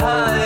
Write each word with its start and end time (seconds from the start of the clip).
嗨 0.00 0.34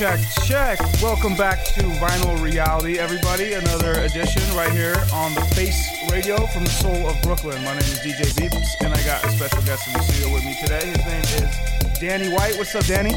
check, 0.00 0.20
check. 0.46 0.80
Welcome 1.02 1.36
back 1.36 1.62
to 1.74 1.82
Vinyl 2.00 2.40
Reality, 2.40 2.98
everybody. 2.98 3.52
Another 3.52 4.00
edition 4.00 4.42
right 4.56 4.72
here 4.72 4.96
on 5.12 5.34
the 5.34 5.42
Face 5.54 5.90
Radio 6.10 6.46
from 6.46 6.64
the 6.64 6.70
soul 6.70 7.06
of 7.06 7.20
Brooklyn. 7.20 7.62
My 7.64 7.72
name 7.72 7.80
is 7.80 7.98
DJ 7.98 8.32
Veeps, 8.32 8.80
and 8.80 8.94
I 8.94 9.04
got 9.04 9.22
a 9.26 9.30
special 9.30 9.60
guest 9.60 9.86
in 9.88 9.92
the 9.92 10.02
studio 10.04 10.32
with 10.32 10.42
me 10.42 10.56
today. 10.58 10.86
His 10.86 11.04
name 11.04 11.44
is 11.44 12.00
Danny 12.00 12.30
White. 12.30 12.56
What's 12.56 12.74
up, 12.74 12.86
Danny? 12.86 13.12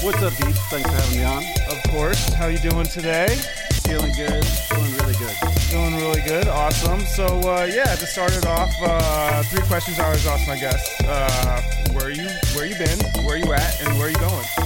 What's 0.00 0.22
up, 0.22 0.32
Veeps? 0.40 0.56
Thanks 0.70 0.88
for 0.88 0.96
having 0.96 1.18
me 1.18 1.22
on. 1.22 1.44
Of 1.68 1.82
course. 1.92 2.32
How 2.32 2.46
you 2.46 2.58
doing 2.60 2.86
today? 2.86 3.36
Feeling 3.84 4.14
good. 4.16 4.42
Feeling 4.42 4.92
really 4.94 5.16
good. 5.20 5.36
Feeling 5.68 5.96
really 5.96 6.22
good. 6.22 6.48
Awesome. 6.48 7.00
So, 7.00 7.26
uh, 7.26 7.68
yeah, 7.70 7.94
to 7.94 8.06
start 8.06 8.32
it 8.32 8.46
off, 8.46 8.72
uh, 8.80 9.42
three 9.42 9.66
questions 9.66 9.98
I 9.98 10.06
always 10.06 10.26
ask 10.26 10.48
my 10.48 10.58
guests. 10.58 10.98
Uh, 11.04 11.60
where 11.92 12.08
you, 12.08 12.26
where 12.56 12.64
you 12.64 12.74
been, 12.76 12.98
where 13.26 13.36
you 13.36 13.52
at, 13.52 13.82
and 13.82 13.98
where 13.98 14.08
you 14.08 14.16
going? 14.16 14.61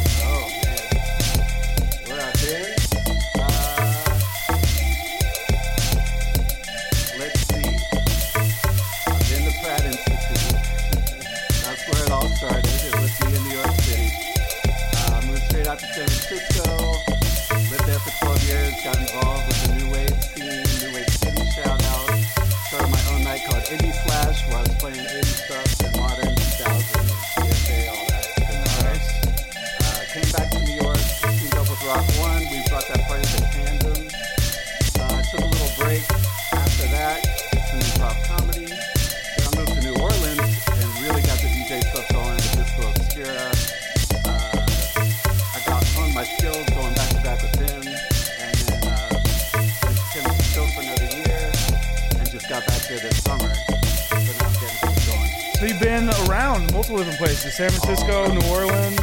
Different 57.45 57.52
places: 57.52 57.57
San 57.57 57.71
Francisco, 57.71 58.33
New 58.33 58.47
Orleans. 58.55 59.00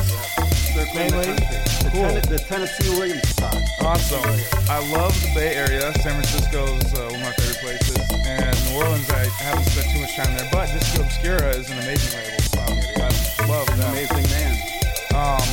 Mainly? 0.96 1.34
The, 1.34 1.74
Cool. 1.94 2.10
Ten- 2.10 2.22
the 2.32 2.40
Tennessee 2.40 2.90
Williams 2.98 3.28
spot. 3.30 3.56
Awesome. 3.82 4.24
I 4.70 4.80
love 4.92 5.14
the 5.22 5.30
Bay 5.36 5.54
Area. 5.54 5.94
San 6.02 6.14
Francisco's 6.18 6.82
uh, 6.98 7.06
one 7.12 7.16
of 7.16 7.22
my 7.22 7.32
favorite 7.34 7.62
places, 7.62 8.10
and 8.26 8.56
New 8.66 8.82
Orleans. 8.82 9.08
I 9.12 9.26
haven't 9.38 9.66
spent 9.66 9.92
too 9.94 10.02
much 10.02 10.16
time 10.16 10.34
there, 10.36 10.50
but 10.52 10.66
Disco 10.74 11.04
Obscura 11.04 11.50
is 11.56 11.70
an 11.70 11.78
amazing 11.80 12.18
label. 12.18 12.42
I 12.58 13.46
love 13.48 13.70
An 13.70 13.82
amazing 13.82 14.26
man. 14.34 14.54
Um, 15.14 15.46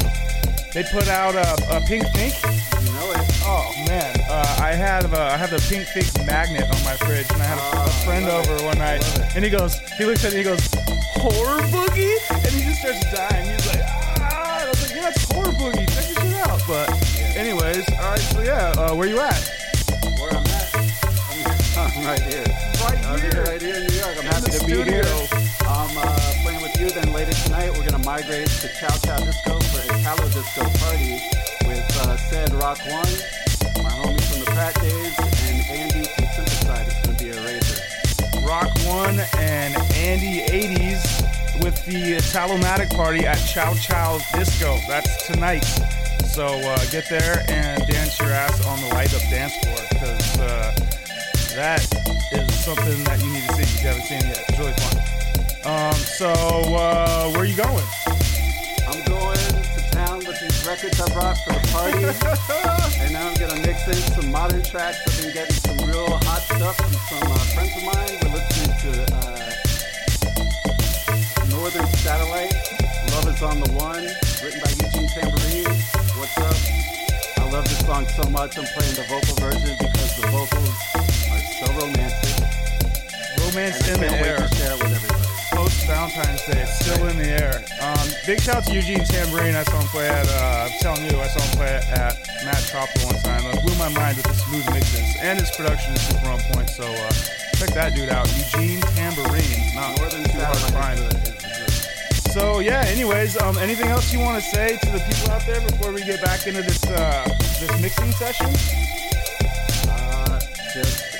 they 0.73 0.85
put 0.85 1.09
out 1.09 1.35
a, 1.35 1.77
a 1.77 1.81
Pink 1.83 2.07
Pink. 2.15 2.33
You 2.81 2.93
know 2.97 3.13
it. 3.13 3.21
Oh 3.45 3.69
man, 3.87 4.17
uh, 4.31 4.57
I 4.63 4.73
have 4.73 5.13
uh, 5.13 5.19
I 5.21 5.37
have 5.37 5.51
the 5.51 5.61
Pink 5.69 5.87
Pink 5.89 6.09
magnet 6.27 6.63
on 6.65 6.81
my 6.85 6.97
fridge, 7.05 7.27
and 7.33 7.43
I 7.43 7.45
had 7.45 7.59
a, 7.59 7.77
a 7.77 7.85
Oh, 7.85 7.89
friend 8.07 8.25
over 8.29 8.55
it. 8.57 8.63
one 8.65 8.79
night, 8.79 9.05
and 9.37 9.45
he 9.45 9.51
goes, 9.51 9.79
he 9.99 10.05
looks 10.07 10.25
at 10.25 10.33
me, 10.33 10.39
he 10.39 10.45
goes, 10.45 10.65
horror 11.21 11.61
boogie, 11.69 12.17
and 12.30 12.30
starts 12.95 13.17
dying. 13.17 13.47
He's 13.47 13.67
like, 13.69 13.83
ah, 13.87 14.65
I 14.65 14.69
was 14.69 14.83
like, 14.83 14.97
yeah, 14.97 15.09
it's 15.11 15.33
horror 15.33 15.53
boogie. 15.53 15.87
Check 15.95 16.07
this 16.11 16.19
shit 16.19 16.35
out. 16.47 16.61
But 16.67 16.89
anyways, 17.37 17.87
all 17.99 18.11
right, 18.11 18.19
so 18.19 18.43
yeah, 18.43 18.75
uh, 18.77 18.95
where 18.95 19.07
you 19.09 19.21
at? 19.21 19.39
Where 20.19 20.31
I'm 20.31 20.47
at, 20.47 20.75
I'm, 21.79 22.05
right 22.07 22.23
here. 22.23 22.45
Right 22.83 23.01
I'm 23.07 23.21
here. 23.21 23.45
right 23.45 23.63
here 23.63 23.77
in 23.77 23.87
New 23.87 23.95
York. 23.95 24.15
I'm 24.19 24.27
In 24.27 24.33
happy 24.33 24.51
to 24.51 24.65
be 24.67 24.91
here. 24.91 25.07
I'm 25.67 25.95
uh, 25.97 26.33
playing 26.43 26.63
with 26.63 26.75
you. 26.81 26.91
Then 26.91 27.13
later 27.13 27.33
tonight, 27.47 27.71
we're 27.77 27.87
gonna 27.87 28.05
migrate 28.05 28.49
to 28.49 28.69
Ciao 28.75 28.97
Ciao 29.07 29.19
Disco 29.19 29.61
for 29.71 29.83
Italo 29.95 30.27
Disco 30.31 30.63
party 30.83 31.23
with 31.67 31.87
uh, 32.03 32.17
said 32.17 32.53
Rock 32.55 32.79
One, 32.91 33.13
my 33.85 33.91
homies 34.03 34.27
from 34.31 34.41
the 34.41 34.51
Pratt 34.51 34.75
days, 34.81 35.15
and 35.47 35.63
Andy 35.71 36.09
from 36.09 36.25
Syntheside. 36.35 36.87
It's 36.87 37.07
gonna 37.07 37.19
be 37.19 37.31
a 37.31 37.39
razor. 37.45 38.47
Rock 38.47 38.71
One 38.85 39.21
and 39.39 39.77
Andy 39.95 40.41
80s 40.41 41.20
with 41.63 41.85
the 41.87 42.17
Talomatic 42.33 42.91
party 42.91 43.27
at 43.27 43.37
Ciao 43.37 43.75
Ciao 43.75 44.19
Disco. 44.35 44.79
That's 44.89 45.27
tonight. 45.27 45.65
So 46.27 46.47
uh, 46.47 46.85
get 46.91 47.09
there 47.09 47.45
and 47.49 47.87
dance 47.87 48.19
your 48.19 48.31
ass 48.31 48.65
on 48.67 48.81
the 48.81 48.89
light 48.95 49.13
up 49.15 49.23
dance 49.31 49.57
floor 49.59 49.77
because 49.91 50.39
uh, 50.39 50.73
that 51.57 51.83
is 52.33 52.65
something 52.65 53.05
that 53.05 53.21
you 53.23 53.33
need 53.33 53.47
to 53.49 53.55
see 53.55 53.63
if 53.63 53.83
you 53.83 53.89
haven't 53.89 54.05
seen 54.05 54.19
it 54.19 54.37
yet. 54.37 54.45
It's 54.49 54.59
really 54.59 54.73
fun. 54.73 55.01
Um, 55.65 55.95
so 55.95 56.31
uh, 56.31 57.31
where 57.31 57.43
are 57.43 57.45
you 57.45 57.57
going? 57.57 57.85
I'm 58.87 59.05
going 59.05 59.37
to 59.37 59.91
town 59.93 60.19
with 60.21 60.41
these 60.41 60.67
records 60.67 61.01
I 61.01 61.13
brought 61.13 61.37
for 61.45 61.53
the 61.53 61.67
party, 61.73 62.05
and 63.03 63.13
now 63.13 63.29
I'm 63.29 63.35
gonna 63.35 63.61
mix 63.67 63.87
in 63.87 63.95
some 64.15 64.31
modern 64.31 64.63
tracks. 64.63 64.99
I've 65.07 65.23
been 65.23 65.35
getting 65.35 65.57
some 65.57 65.79
real 65.89 66.09
hot 66.25 66.43
stuff 66.43 66.77
from 66.77 66.93
some 66.93 67.33
uh, 67.33 67.39
friends 67.55 67.77
of 67.77 67.85
mine. 67.85 68.19
We're 68.23 68.35
listening 68.39 68.77
to 68.83 69.17
uh, 69.17 69.50
Northern 71.61 71.87
Satellite. 72.01 72.57
Love 73.13 73.29
is 73.29 73.43
on 73.43 73.61
the 73.61 73.69
one, 73.77 74.01
written 74.41 74.65
by 74.65 74.73
Eugene 74.81 75.13
Tambourine. 75.13 75.69
What's 76.17 76.33
up? 76.41 76.57
I 77.37 77.45
love 77.53 77.69
this 77.69 77.85
song 77.85 78.09
so 78.17 78.25
much. 78.33 78.57
I'm 78.57 78.65
playing 78.73 78.97
the 78.97 79.05
vocal 79.13 79.37
version 79.37 79.77
because 79.77 80.17
the 80.17 80.25
vocals 80.33 80.73
are 81.29 81.45
so 81.61 81.69
romantic, 81.77 82.49
Romance 83.45 83.77
and 83.93 84.01
in 84.01 84.09
the 84.09 84.09
air. 84.09 84.41
share 84.57 84.73
with 84.81 84.89
everybody. 84.89 85.21
Post 85.53 85.85
Valentine's 85.85 86.41
Day, 86.49 86.65
it's 86.65 86.81
still 86.81 87.07
in 87.13 87.19
the 87.21 87.29
air. 87.29 87.61
Um, 87.85 88.09
big 88.25 88.41
shout 88.41 88.65
out 88.65 88.65
to 88.65 88.73
Eugene 88.73 89.05
Tambourine. 89.05 89.53
I 89.55 89.65
saw 89.65 89.85
him 89.85 89.89
play 89.93 90.09
at, 90.09 90.25
uh, 90.33 90.65
I'm 90.65 90.73
telling 90.81 91.05
you, 91.13 91.21
I 91.21 91.29
saw 91.29 91.45
him 91.45 91.61
play 91.61 91.77
at 91.93 92.17
Matt 92.41 92.65
Chopper 92.73 93.05
one 93.05 93.21
time. 93.21 93.45
It 93.45 93.61
blew 93.61 93.77
my 93.77 93.93
mind 93.93 94.17
with 94.17 94.33
the 94.33 94.39
smooth 94.49 94.65
mixes, 94.73 95.13
and 95.21 95.39
his 95.39 95.53
production 95.53 95.93
is 95.93 96.09
super 96.09 96.33
on 96.33 96.41
point. 96.57 96.71
So 96.71 96.89
uh, 96.89 97.13
check 97.61 97.77
that 97.77 97.93
dude 97.93 98.09
out, 98.09 98.33
Eugene 98.33 98.81
Tambourine. 98.97 99.77
Not 99.77 100.01
Northern 100.01 100.25
too 100.25 100.41
hard 100.41 100.57
to 100.57 100.73
find. 100.73 101.50
So 102.31 102.61
yeah. 102.61 102.85
Anyways, 102.87 103.37
um, 103.43 103.59
anything 103.59 103.89
else 103.89 104.13
you 104.13 104.21
want 104.21 104.43
to 104.43 104.51
say 104.51 104.77
to 104.77 104.91
the 104.91 105.01
people 105.01 105.33
out 105.33 105.45
there 105.47 105.61
before 105.61 105.93
we 105.93 106.05
get 106.05 106.23
back 106.23 106.47
into 106.47 106.63
this 106.63 106.85
uh, 106.87 107.25
this 107.59 107.81
mixing 107.83 108.13
session? 108.13 108.47
Uh, 109.91 110.41
just. 110.73 111.20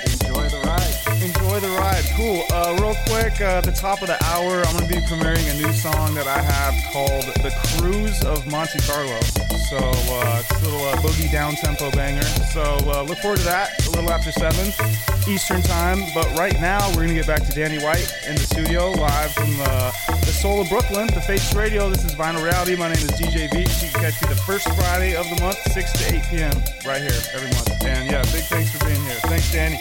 The 1.61 1.69
ride. 1.77 2.05
Cool. 2.17 2.43
Uh, 2.49 2.73
real 2.81 2.97
quick, 3.05 3.39
uh, 3.43 3.61
at 3.61 3.65
the 3.65 3.73
top 3.73 4.01
of 4.01 4.09
the 4.09 4.17
hour, 4.25 4.65
I'm 4.65 4.73
going 4.79 4.89
to 4.89 4.95
be 4.97 5.05
premiering 5.05 5.45
a 5.45 5.61
new 5.61 5.75
song 5.75 6.15
that 6.15 6.27
I 6.27 6.41
have 6.41 6.73
called 6.91 7.25
The 7.45 7.53
Cruise 7.77 8.25
of 8.25 8.47
Monte 8.47 8.79
Carlo. 8.89 9.21
So 9.69 9.77
uh, 9.77 10.41
it's 10.41 10.51
a 10.57 10.65
little 10.65 10.81
uh, 10.89 10.97
boogie 11.05 11.31
down 11.31 11.57
tempo 11.57 11.91
banger. 11.91 12.25
So 12.57 12.63
uh, 12.89 13.03
look 13.03 13.19
forward 13.19 13.41
to 13.41 13.45
that 13.45 13.77
a 13.87 13.91
little 13.91 14.09
after 14.11 14.33
7 14.33 14.57
Eastern 15.29 15.61
Time. 15.61 16.01
But 16.15 16.33
right 16.33 16.59
now, 16.63 16.81
we're 16.97 17.05
going 17.05 17.09
to 17.09 17.21
get 17.21 17.27
back 17.27 17.45
to 17.45 17.53
Danny 17.53 17.77
White 17.85 18.09
in 18.27 18.37
the 18.37 18.47
studio 18.49 18.93
live 18.93 19.31
from 19.33 19.53
uh, 19.61 19.93
the 20.25 20.33
soul 20.33 20.63
of 20.63 20.69
Brooklyn, 20.71 21.09
the 21.13 21.21
Face 21.21 21.53
Radio. 21.55 21.91
This 21.91 22.07
is 22.07 22.15
Vinyl 22.15 22.43
Reality. 22.43 22.75
My 22.75 22.89
name 22.89 23.05
is 23.05 23.13
DJ 23.21 23.51
Veeps. 23.51 23.85
You 23.85 23.93
can 23.93 24.01
catch 24.01 24.17
me 24.23 24.33
the 24.33 24.41
first 24.49 24.65
Friday 24.81 25.15
of 25.15 25.29
the 25.29 25.37
month, 25.43 25.61
6 25.73 25.93
to 25.93 26.15
8 26.17 26.23
p.m. 26.31 26.57
right 26.89 27.05
here 27.05 27.21
every 27.37 27.53
month. 27.53 27.85
And 27.85 28.11
yeah, 28.11 28.23
big 28.33 28.49
thanks 28.49 28.73
for 28.73 28.83
being 28.87 29.05
here. 29.05 29.21
Thanks, 29.29 29.53
Danny. 29.53 29.79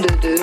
De, 0.00 0.08
de- 0.20 0.33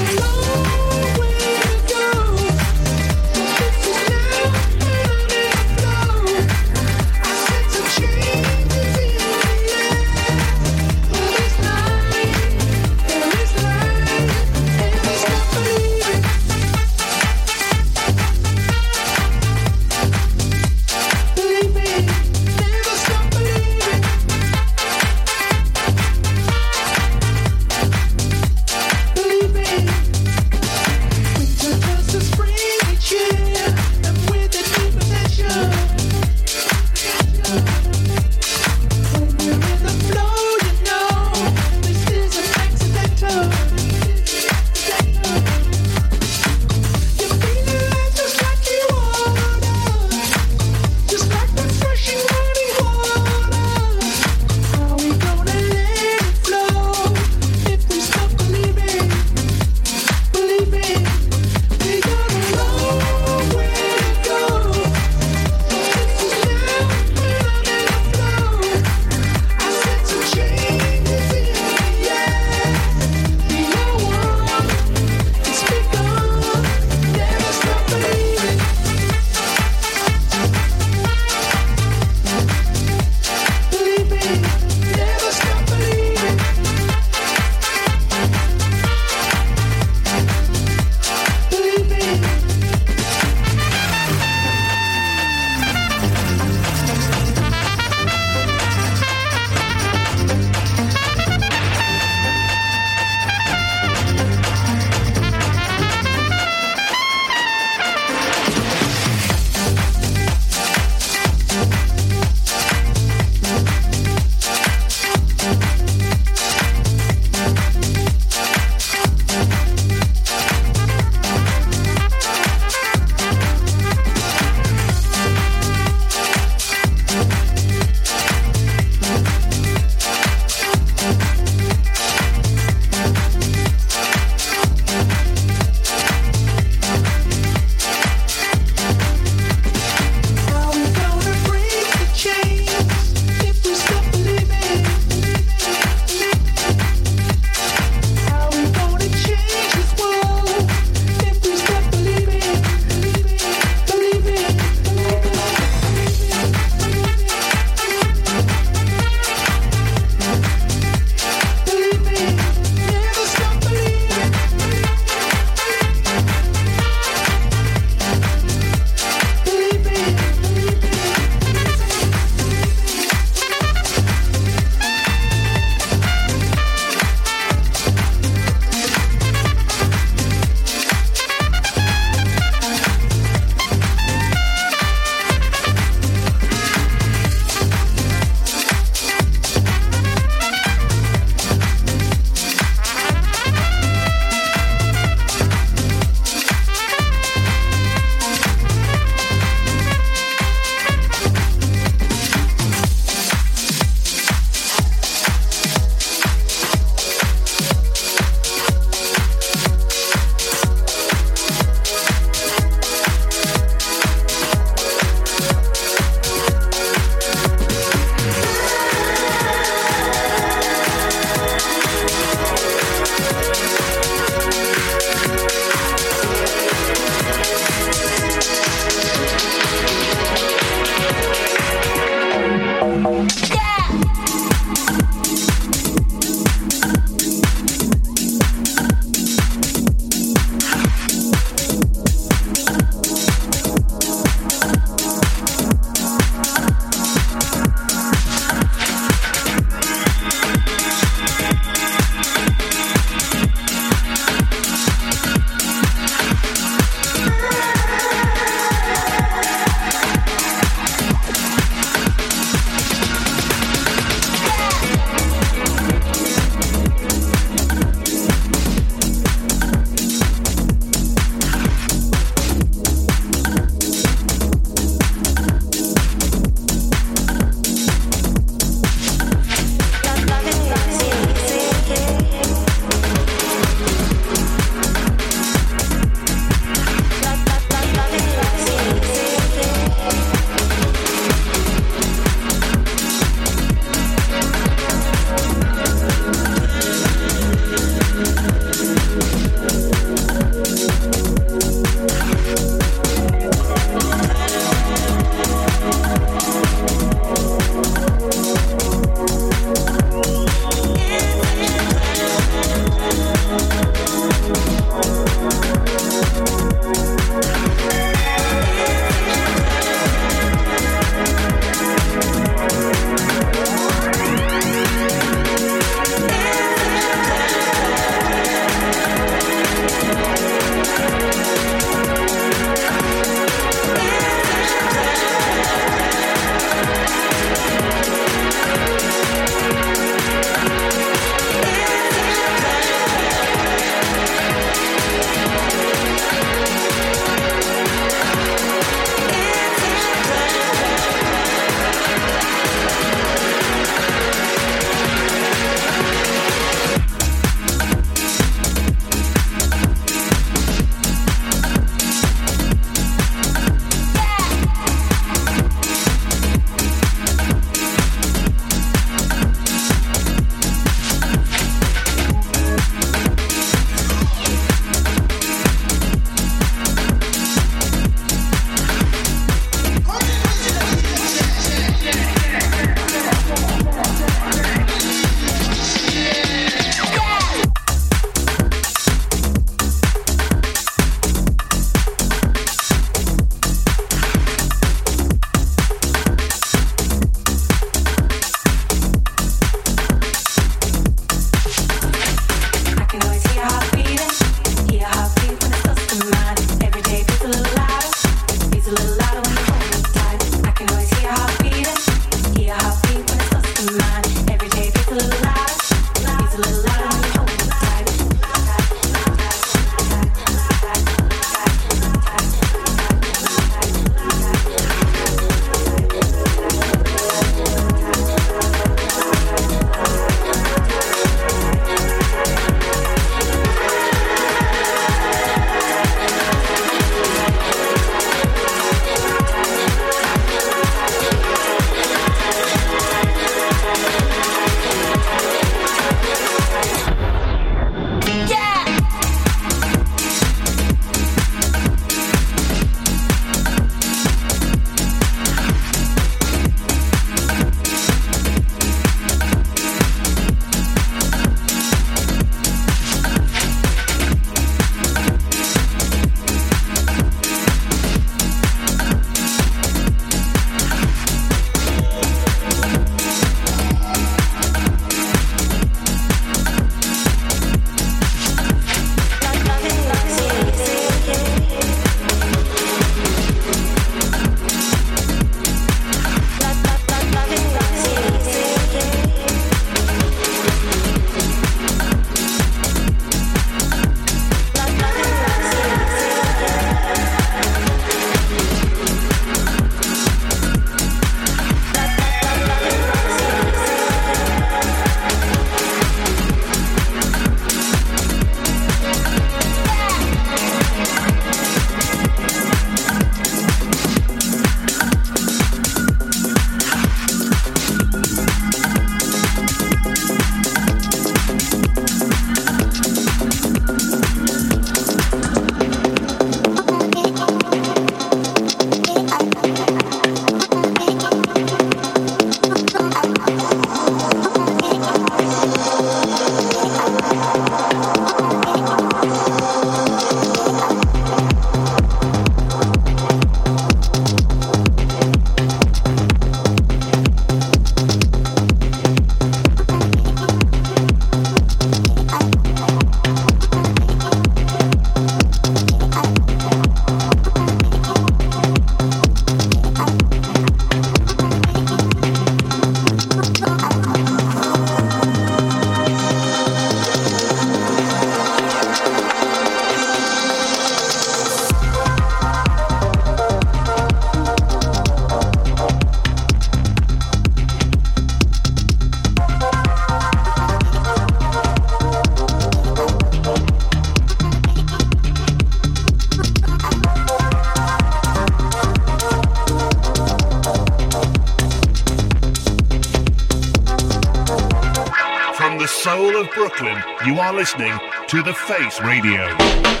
soul 595.91 596.37
of 596.37 596.49
Brooklyn, 596.51 596.97
you 597.25 597.39
are 597.39 597.53
listening 597.53 597.93
to 598.27 598.41
The 598.41 598.53
Face 598.53 599.01
Radio. 599.01 600.00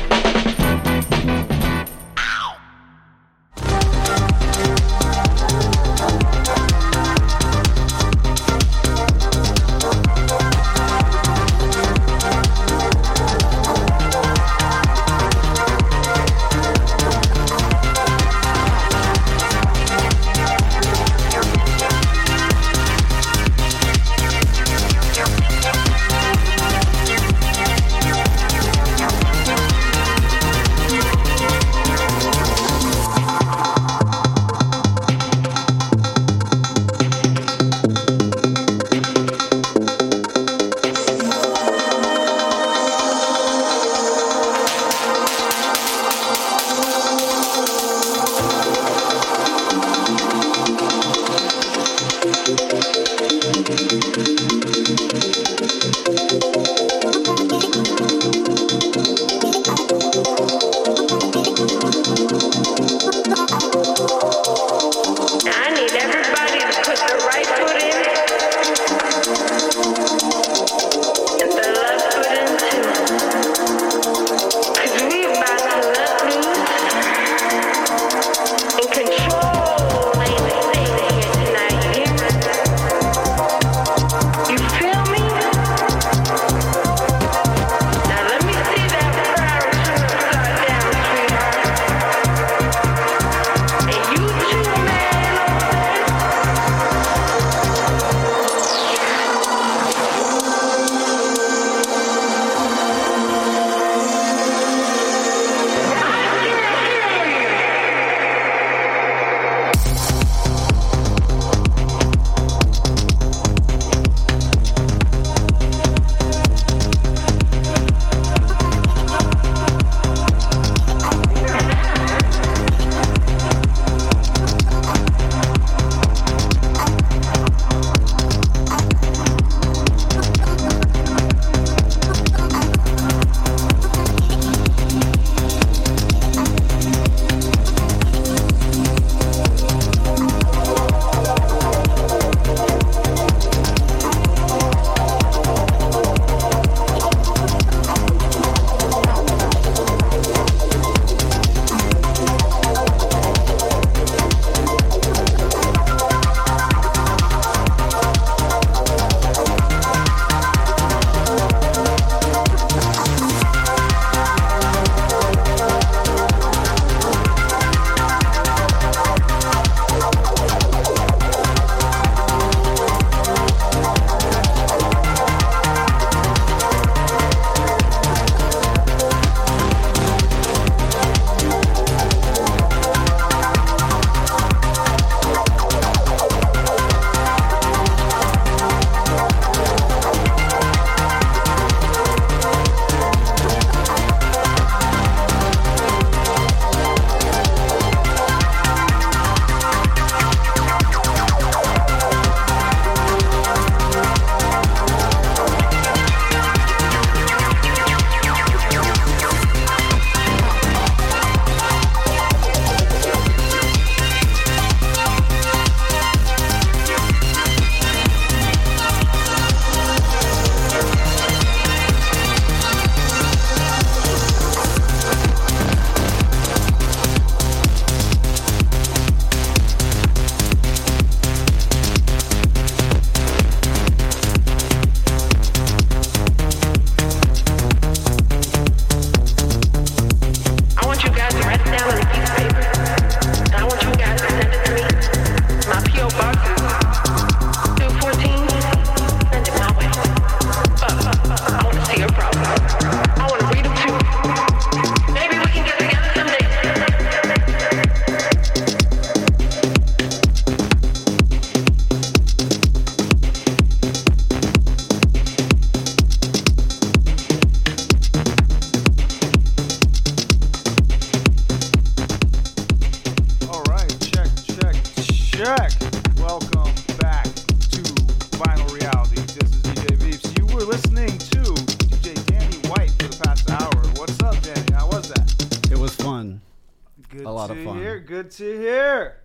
to 288.31 288.59
hear. 288.59 289.21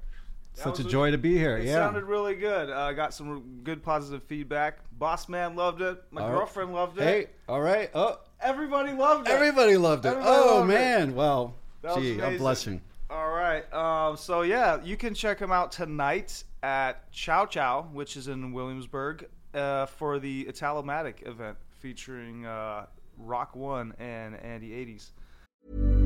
Such 0.55 0.81
a 0.81 0.85
joy 0.85 1.11
to 1.11 1.19
be 1.19 1.37
here. 1.37 1.59
It 1.59 1.67
yeah. 1.67 1.75
sounded 1.75 2.05
really 2.05 2.35
good. 2.35 2.71
Uh, 2.71 2.73
I 2.73 2.89
uh, 2.89 2.93
got 2.93 3.13
some 3.13 3.61
good 3.63 3.83
positive 3.83 4.23
feedback. 4.23 4.79
Boss 4.99 5.29
man 5.29 5.55
loved 5.55 5.83
it. 5.83 6.03
My 6.11 6.23
all 6.23 6.31
girlfriend 6.31 6.71
right. 6.71 6.77
loved 6.77 6.99
it. 6.99 7.05
Hey, 7.05 7.27
all 7.47 7.61
right. 7.61 7.91
Oh, 7.95 8.19
everybody 8.41 8.93
loved 8.93 9.29
it. 9.29 9.33
Everybody 9.33 9.77
loved 9.77 10.07
it. 10.07 10.09
Everybody 10.09 10.31
oh 10.35 10.57
loved 10.57 10.69
man, 10.69 11.11
it. 11.11 11.15
well, 11.15 11.57
that 11.83 11.99
gee, 11.99 12.23
I'm 12.23 12.39
blushing. 12.39 12.81
All 13.11 13.31
right. 13.31 13.71
Um, 13.73 14.17
so 14.17 14.43
yeah, 14.43 14.83
you 14.83 14.97
can 14.97 15.13
check 15.13 15.39
him 15.39 15.53
out 15.53 15.73
tonight 15.73 16.43
at 16.63 17.13
Ciao 17.13 17.45
Ciao, 17.45 17.83
which 17.93 18.17
is 18.17 18.29
in 18.29 18.53
Williamsburg, 18.53 19.29
uh, 19.53 19.85
for 19.85 20.19
the 20.19 20.47
Italomatic 20.47 21.27
event 21.29 21.59
featuring 21.71 22.47
uh, 22.47 22.87
Rock 23.19 23.55
One 23.55 23.93
and 23.99 24.35
Andy 24.37 24.71
80s. 24.71 26.06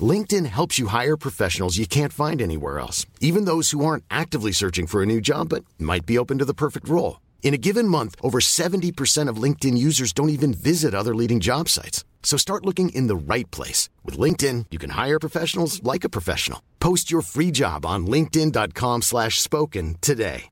LinkedIn 0.00 0.46
helps 0.46 0.78
you 0.78 0.88
hire 0.88 1.16
professionals 1.16 1.78
you 1.78 1.86
can't 1.86 2.12
find 2.12 2.42
anywhere 2.42 2.78
else, 2.78 3.06
even 3.20 3.44
those 3.46 3.70
who 3.70 3.84
aren't 3.84 4.04
actively 4.10 4.52
searching 4.52 4.86
for 4.86 5.02
a 5.02 5.06
new 5.06 5.20
job 5.20 5.48
but 5.48 5.64
might 5.78 6.04
be 6.04 6.18
open 6.18 6.38
to 6.38 6.44
the 6.44 6.52
perfect 6.54 6.88
role. 6.88 7.20
In 7.42 7.54
a 7.54 7.58
given 7.58 7.88
month, 7.88 8.16
over 8.22 8.40
70% 8.40 9.28
of 9.30 9.36
LinkedIn 9.42 9.78
users 9.78 10.12
don't 10.12 10.30
even 10.30 10.52
visit 10.52 10.94
other 10.94 11.14
leading 11.14 11.40
job 11.40 11.68
sites. 11.68 12.04
So 12.22 12.36
start 12.36 12.66
looking 12.66 12.88
in 12.90 13.06
the 13.06 13.16
right 13.16 13.48
place. 13.52 13.88
With 14.04 14.18
LinkedIn, 14.18 14.66
you 14.72 14.78
can 14.78 14.90
hire 14.90 15.18
professionals 15.20 15.80
like 15.84 16.02
a 16.02 16.08
professional. 16.08 16.60
Post 16.80 17.08
your 17.10 17.22
free 17.22 17.52
job 17.52 17.86
on 17.86 18.06
linkedin.com 18.06 19.02
slash 19.02 19.40
spoken 19.40 19.94
today. 20.00 20.50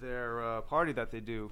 Their 0.00 0.42
uh, 0.42 0.60
party 0.62 0.92
that 0.92 1.10
they 1.12 1.20
do 1.20 1.50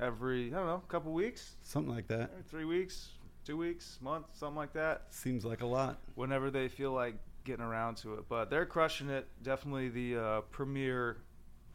every, 0.00 0.46
I 0.48 0.56
don't 0.56 0.66
know, 0.66 0.82
couple 0.88 1.12
weeks, 1.12 1.56
Something 1.62 1.94
like 1.94 2.08
that. 2.08 2.30
three 2.48 2.64
weeks, 2.64 3.10
two 3.46 3.56
weeks, 3.56 3.98
month, 4.02 4.26
something 4.32 4.56
like 4.56 4.72
that. 4.72 5.04
Seems 5.10 5.44
like 5.44 5.62
a 5.62 5.66
lot. 5.66 6.00
whenever 6.16 6.50
they 6.50 6.68
feel 6.68 6.92
like 6.92 7.14
getting 7.44 7.64
around 7.64 7.96
to 7.98 8.14
it. 8.14 8.24
But 8.28 8.50
they're 8.50 8.66
crushing 8.66 9.08
it. 9.08 9.28
Definitely 9.42 9.88
the 9.88 10.16
uh, 10.16 10.40
premier 10.50 11.18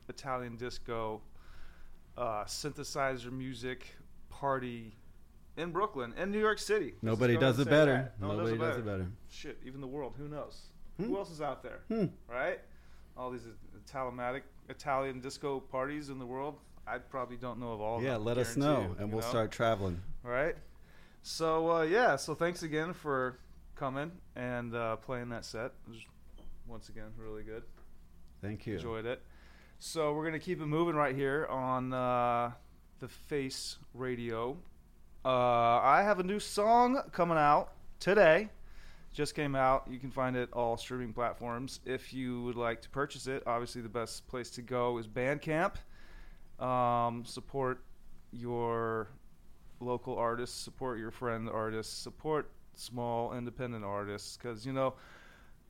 Italian 0.09 0.57
disco 0.57 1.21
uh, 2.17 2.43
synthesizer 2.43 3.31
music 3.31 3.87
party 4.29 4.97
in 5.55 5.71
Brooklyn 5.71 6.13
in 6.17 6.31
New 6.31 6.39
York 6.39 6.59
City. 6.59 6.93
Nobody 7.01 7.37
does 7.37 7.57
it 7.59 7.69
better. 7.69 8.11
No 8.19 8.35
Nobody 8.35 8.57
does 8.57 8.77
it 8.77 8.85
better. 8.85 9.07
Shit, 9.29 9.57
even 9.65 9.79
the 9.79 9.87
world. 9.87 10.15
Who 10.17 10.27
knows? 10.27 10.59
Hmm. 10.97 11.05
Who 11.05 11.17
else 11.17 11.31
is 11.31 11.41
out 11.41 11.63
there? 11.63 11.79
Right? 12.27 12.59
All 13.15 13.31
these 13.31 13.47
Italomatic 13.85 14.41
Italian 14.69 15.21
disco 15.21 15.59
parties 15.59 16.09
in 16.09 16.19
the 16.19 16.25
world. 16.25 16.59
I 16.85 16.97
probably 16.97 17.37
don't 17.37 17.59
know 17.59 17.73
of 17.73 17.81
all 17.81 17.95
of 17.97 18.01
them. 18.01 18.11
Yeah, 18.11 18.17
them. 18.17 18.25
let 18.25 18.37
us 18.37 18.57
know, 18.57 18.81
you, 18.81 18.95
and 18.99 19.09
you 19.09 19.15
we'll 19.15 19.23
know? 19.23 19.29
start 19.29 19.51
traveling. 19.51 20.01
Right. 20.23 20.55
So 21.23 21.71
uh, 21.71 21.81
yeah, 21.83 22.15
so 22.15 22.33
thanks 22.33 22.63
again 22.63 22.93
for 22.93 23.37
coming 23.75 24.11
and 24.35 24.75
uh, 24.75 24.95
playing 24.97 25.29
that 25.29 25.45
set. 25.45 25.73
It 25.87 25.89
was 25.89 25.99
once 26.67 26.89
again 26.89 27.11
really 27.17 27.43
good. 27.43 27.63
Thank 28.41 28.65
you. 28.65 28.75
Enjoyed 28.75 29.05
it. 29.05 29.21
So 29.79 30.13
we're 30.13 30.25
gonna 30.25 30.39
keep 30.39 30.61
it 30.61 30.65
moving 30.65 30.95
right 30.95 31.15
here 31.15 31.47
on 31.47 31.93
uh, 31.93 32.51
the 32.99 33.07
Face 33.07 33.77
Radio. 33.93 34.57
Uh, 35.23 35.79
I 35.79 36.01
have 36.03 36.19
a 36.19 36.23
new 36.23 36.39
song 36.39 37.01
coming 37.11 37.37
out 37.37 37.73
today. 37.99 38.49
Just 39.13 39.35
came 39.35 39.55
out. 39.55 39.87
You 39.89 39.99
can 39.99 40.09
find 40.09 40.35
it 40.35 40.49
all 40.53 40.77
streaming 40.77 41.13
platforms. 41.13 41.81
If 41.85 42.13
you 42.13 42.41
would 42.43 42.55
like 42.55 42.81
to 42.83 42.89
purchase 42.89 43.27
it, 43.27 43.43
obviously 43.45 43.81
the 43.81 43.89
best 43.89 44.25
place 44.27 44.49
to 44.51 44.61
go 44.61 44.97
is 44.97 45.07
Bandcamp. 45.07 45.75
Um, 46.59 47.25
support 47.25 47.83
your 48.31 49.09
local 49.81 50.17
artists, 50.17 50.57
support 50.57 50.99
your 50.99 51.11
friend 51.11 51.49
artists, 51.49 51.95
support 51.97 52.49
small 52.73 53.33
independent 53.33 53.83
artists 53.83 54.37
because 54.37 54.65
you 54.65 54.73
know 54.73 54.93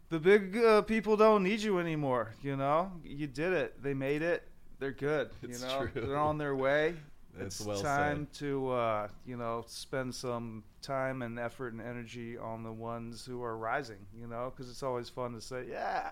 the 0.10 0.20
big 0.20 0.58
uh, 0.58 0.82
people 0.82 1.18
don't 1.18 1.44
need 1.44 1.62
you 1.62 1.80
anymore. 1.80 2.34
You 2.42 2.58
know, 2.58 2.92
you 3.04 3.28
did 3.28 3.54
it. 3.54 3.82
They 3.82 3.94
made 3.94 4.22
it. 4.22 4.44
They're 4.80 4.92
good. 4.92 5.30
It's 5.42 5.62
you 5.62 5.68
know, 5.68 5.88
true. 5.88 6.02
they're 6.02 6.18
on 6.18 6.38
their 6.38 6.56
way. 6.56 6.96
That's 7.38 7.62
it's 7.62 7.66
well 7.66 7.82
time 7.82 8.28
to 8.34 8.72
uh, 8.72 9.08
you 9.26 9.38
know 9.38 9.64
spend 9.66 10.14
some 10.14 10.64
time 10.82 11.22
and 11.22 11.40
effort 11.40 11.72
and 11.72 11.82
energy 11.82 12.38
on 12.38 12.62
the 12.64 12.72
ones 12.72 13.26
who 13.26 13.42
are 13.42 13.58
rising. 13.58 14.06
You 14.20 14.28
know, 14.28 14.52
because 14.54 14.70
it's 14.70 14.84
always 14.84 15.08
fun 15.08 15.34
to 15.34 15.42
say, 15.42 15.64
yeah, 15.70 16.12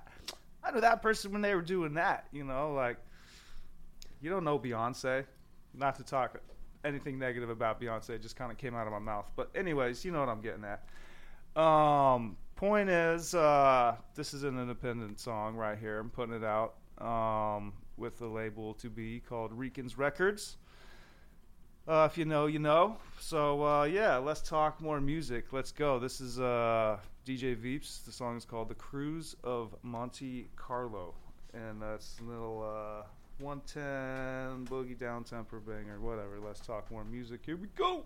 I 0.64 0.72
knew 0.72 0.80
that 0.80 1.02
person 1.02 1.34
when 1.34 1.42
they 1.42 1.56
were 1.56 1.62
doing 1.62 1.94
that. 1.96 2.28
You 2.32 2.46
know, 2.46 2.74
like 2.74 2.98
you 4.22 4.30
don't 4.30 4.46
know 4.46 4.58
Beyonce. 4.58 5.26
Not 5.74 5.98
to 5.98 6.04
talk 6.04 6.40
anything 6.84 7.20
negative 7.20 7.50
about 7.50 7.82
Beyonce, 7.82 8.12
it 8.12 8.22
just 8.22 8.36
kind 8.36 8.52
of 8.52 8.58
came 8.58 8.76
out 8.76 8.88
of 8.88 8.94
my 8.94 9.00
mouth. 9.00 9.30
But 9.36 9.50
anyways, 9.56 10.04
you 10.06 10.12
know 10.12 10.20
what 10.20 10.30
I'm 10.30 10.42
getting 10.42 10.64
at. 10.66 11.62
Um, 11.62 12.38
point 12.56 12.90
is, 12.90 13.34
uh, 13.34 13.96
this 14.16 14.34
is 14.34 14.44
an 14.44 14.60
independent 14.60 15.20
song 15.20 15.56
right 15.56 15.78
here. 15.78 16.00
I'm 16.00 16.10
putting 16.10 16.36
it 16.36 16.44
out 16.44 16.76
um, 17.00 17.74
with 17.98 18.18
the 18.20 18.28
label 18.28 18.74
to 18.76 18.90
be 18.90 19.20
called 19.20 19.52
Rican's 19.54 19.98
Records. 19.98 20.58
Uh, 21.88 22.08
if 22.10 22.18
you 22.18 22.26
know, 22.26 22.46
you 22.46 22.60
know. 22.60 22.98
So 23.20 23.66
uh, 23.66 23.84
yeah, 23.84 24.18
let's 24.18 24.42
talk 24.42 24.80
more 24.80 25.02
music. 25.02 25.52
Let's 25.52 25.72
go. 25.72 25.98
This 25.98 26.22
is 26.22 26.40
uh, 26.40 26.98
DJ 27.26 27.56
Veeps. 27.56 28.06
The 28.06 28.12
song 28.12 28.38
is 28.38 28.46
called 28.46 28.70
"The 28.70 28.76
Cruise 28.76 29.36
of 29.44 29.76
Monte 29.82 30.50
Carlo," 30.56 31.16
and 31.54 31.82
that's 31.82 32.18
a 32.20 32.24
little 32.30 32.64
uh, 32.64 33.08
110 33.40 34.66
boogie 34.66 34.98
down 34.98 35.24
temper 35.24 35.60
banger. 35.60 36.00
Whatever. 36.00 36.40
Let's 36.46 36.60
talk 36.60 36.92
more 36.92 37.06
music. 37.06 37.42
Here 37.46 37.56
we 37.56 37.68
go. 37.76 38.06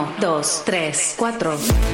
1, 0.00 0.18
2, 0.18 0.42
3, 0.64 0.92
4. 1.16 1.89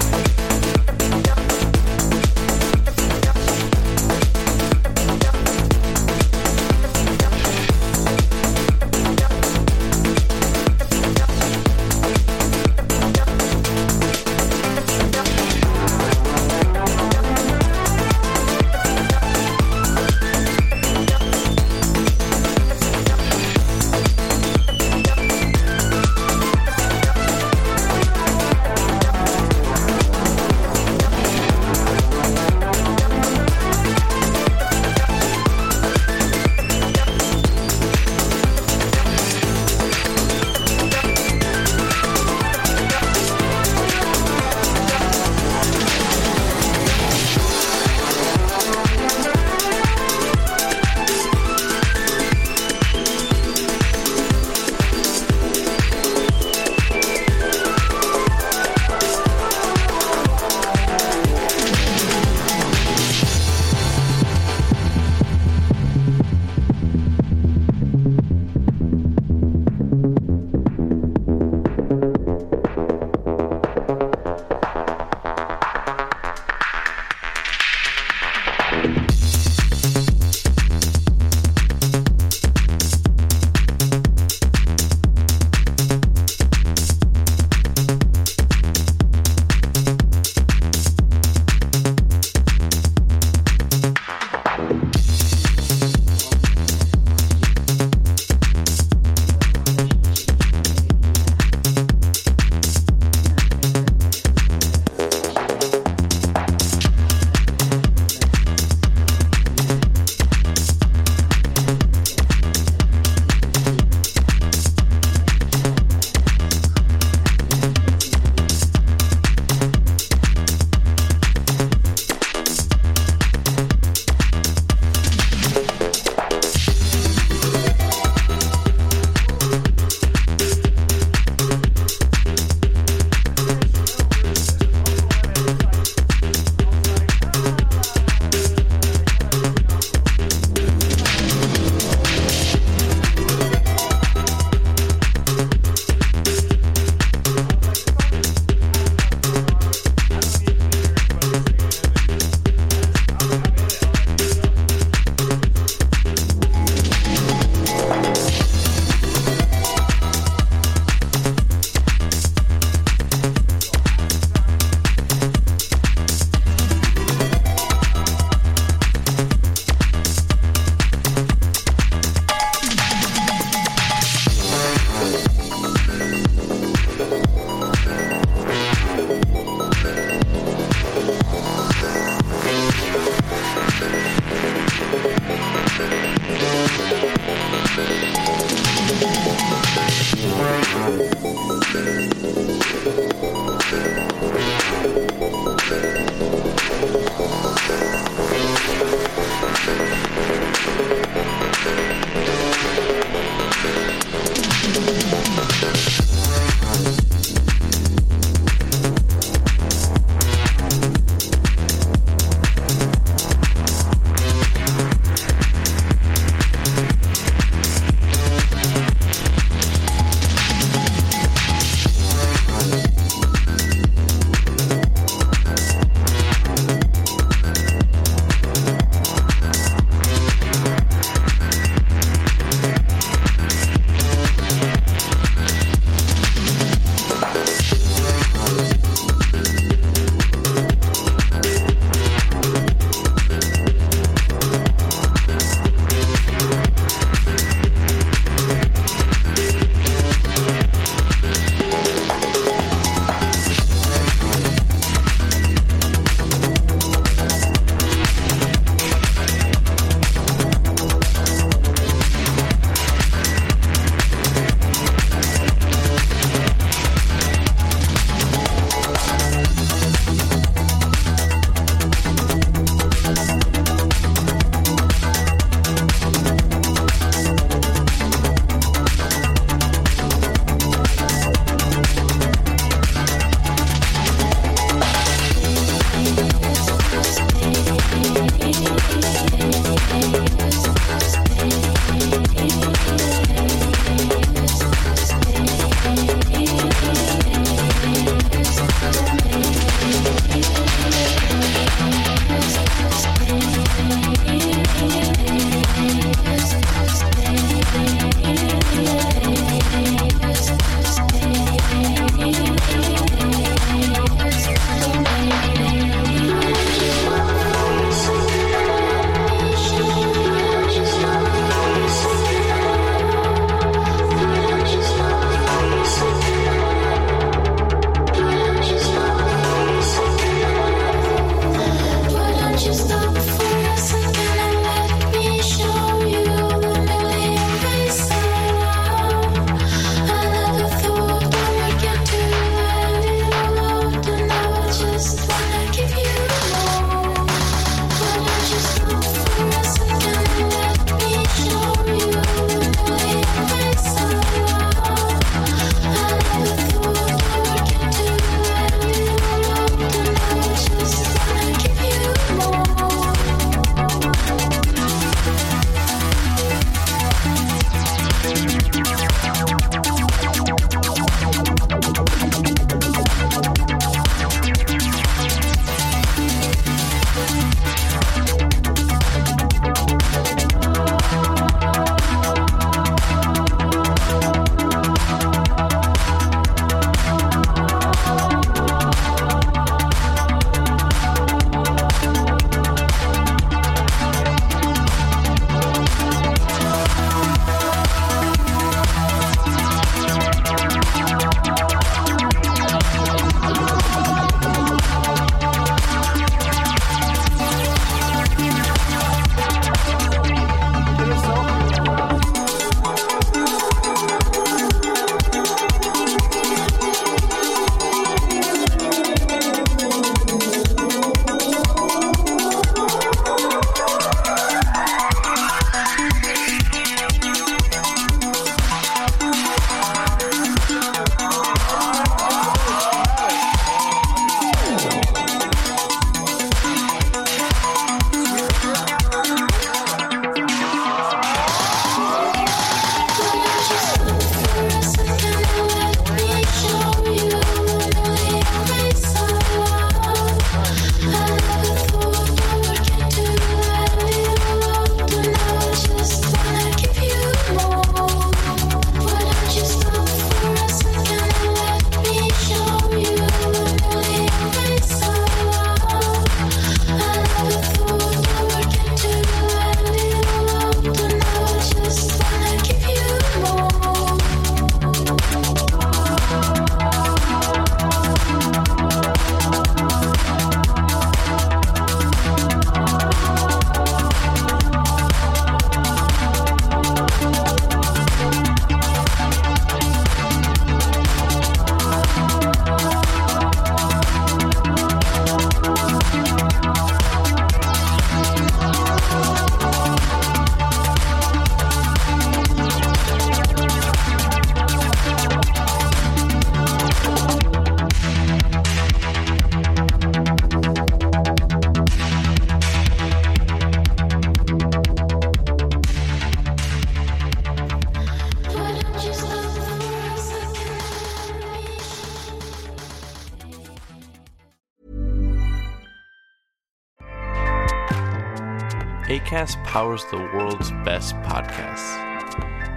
Powers 529.76 530.06
the 530.06 530.16
world's 530.16 530.70
best 530.86 531.14
podcasts. 531.16 531.98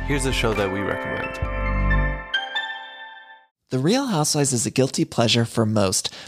Here's 0.02 0.26
a 0.26 0.34
show 0.34 0.54
that 0.54 0.70
we 0.70 0.82
recommend. 0.82 1.34
The 3.70 3.80
Real 3.80 4.08
Housewives 4.08 4.52
is 4.52 4.66
a 4.66 4.70
guilty 4.70 5.06
pleasure 5.06 5.46
for 5.46 5.66
most, 5.66 6.14